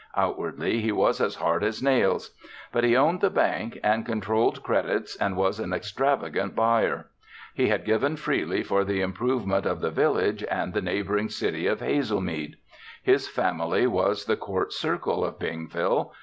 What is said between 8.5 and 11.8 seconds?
for the improvement of the village and the neighboring city